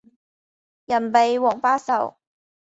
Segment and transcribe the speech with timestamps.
[0.85, 2.17] 人比黄花瘦